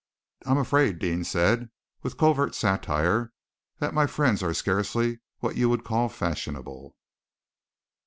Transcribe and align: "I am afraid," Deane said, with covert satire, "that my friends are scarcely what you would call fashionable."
"I 0.47 0.49
am 0.49 0.57
afraid," 0.57 0.97
Deane 0.97 1.23
said, 1.23 1.69
with 2.01 2.17
covert 2.17 2.55
satire, 2.55 3.33
"that 3.77 3.93
my 3.93 4.07
friends 4.07 4.41
are 4.41 4.51
scarcely 4.51 5.19
what 5.41 5.57
you 5.57 5.69
would 5.69 5.83
call 5.83 6.09
fashionable." 6.09 6.95